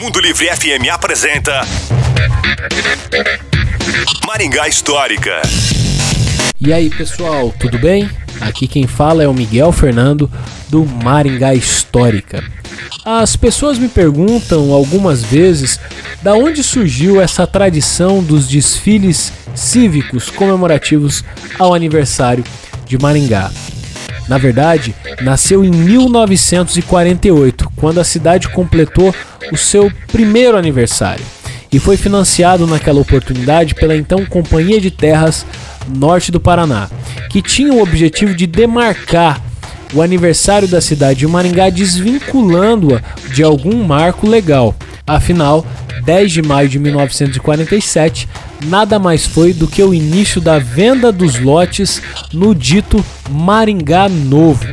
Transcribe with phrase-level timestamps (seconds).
[0.00, 1.62] Mundo Livre FM apresenta
[4.26, 5.40] Maringá Histórica.
[6.60, 8.08] E aí pessoal, tudo bem?
[8.40, 10.30] Aqui quem fala é o Miguel Fernando
[10.68, 12.44] do Maringá Histórica.
[13.04, 15.80] As pessoas me perguntam algumas vezes
[16.22, 21.24] da onde surgiu essa tradição dos desfiles cívicos comemorativos
[21.58, 22.44] ao aniversário
[22.86, 23.50] de Maringá.
[24.30, 29.12] Na verdade, nasceu em 1948, quando a cidade completou
[29.50, 31.24] o seu primeiro aniversário,
[31.72, 35.44] e foi financiado naquela oportunidade pela então Companhia de Terras
[35.88, 36.88] Norte do Paraná,
[37.28, 39.42] que tinha o objetivo de demarcar
[39.92, 44.76] o aniversário da cidade de Maringá desvinculando-a de algum marco legal.
[45.04, 45.66] Afinal,
[46.04, 48.28] 10 de maio de 1947
[48.66, 54.66] nada mais foi do que o início da venda dos lotes no dito Maringá Novo.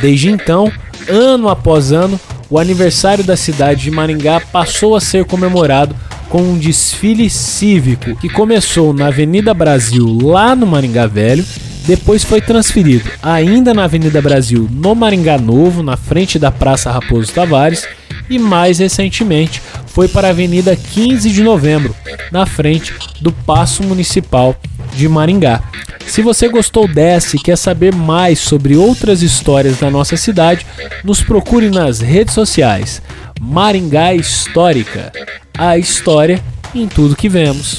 [0.00, 0.70] Desde então,
[1.08, 2.18] ano após ano,
[2.50, 5.94] o aniversário da cidade de Maringá passou a ser comemorado
[6.28, 11.44] com um desfile cívico que começou na Avenida Brasil, lá no Maringá Velho,
[11.86, 17.32] depois foi transferido ainda na Avenida Brasil, no Maringá Novo, na frente da Praça Raposo
[17.32, 17.88] Tavares,
[18.28, 19.62] e mais recentemente
[19.98, 21.92] foi para a Avenida 15 de Novembro,
[22.30, 24.54] na frente do Paço Municipal
[24.94, 25.60] de Maringá.
[26.06, 30.64] Se você gostou dessa e quer saber mais sobre outras histórias da nossa cidade,
[31.02, 33.02] nos procure nas redes sociais.
[33.40, 35.10] Maringá Histórica.
[35.58, 36.40] A história
[36.72, 37.76] em tudo que vemos.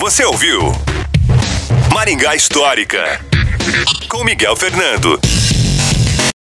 [0.00, 0.72] Você ouviu
[1.94, 3.20] Maringá Histórica
[4.08, 5.20] com Miguel Fernando.